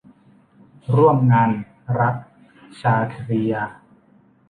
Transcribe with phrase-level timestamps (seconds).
[0.95, 1.49] ร่วมงาน
[1.99, 2.15] รัก-
[2.81, 3.63] ชาครียา